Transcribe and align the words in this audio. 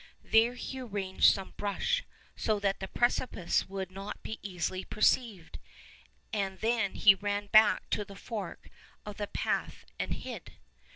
There 0.23 0.55
he 0.55 0.79
arranged 0.79 1.31
some 1.31 1.53
brush 1.57 2.03
so 2.35 2.57
that 2.59 2.79
the 2.79 2.87
precipice 2.87 3.69
would 3.69 3.91
not 3.91 4.23
be 4.23 4.39
easily 4.41 4.83
perceived, 4.83 5.59
and 6.33 6.59
then 6.59 6.95
he 6.95 7.13
ran 7.13 7.45
back 7.45 7.87
to 7.91 8.03
the 8.03 8.15
fork 8.15 8.71
of 9.05 9.17
the 9.17 9.27
path 9.27 9.85
and 9.99 10.11
hid. 10.15 10.53